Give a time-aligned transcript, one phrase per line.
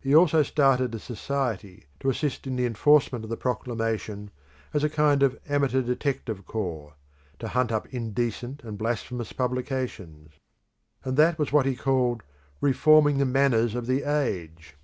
[0.00, 4.30] He also started a society, to assist in the enforcement of the proclamation,
[4.72, 6.94] as a kind of amateur detective corps,
[7.40, 10.34] to hunt up indecent and blasphemous publications.
[11.02, 12.22] And that was what he called
[12.60, 14.76] reforming the manners of the age!